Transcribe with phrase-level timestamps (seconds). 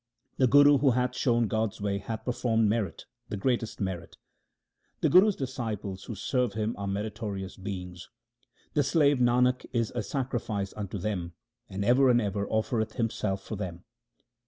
[0.37, 4.17] The Guru who hath shown God's way hath performed merit, the greatest merit.
[5.01, 8.09] The Guru's disciples who serve him are meritorious beings:
[8.73, 11.33] The slave Nanak is a sacrifice unto them,
[11.69, 13.83] and ever and ever offereth himself for them.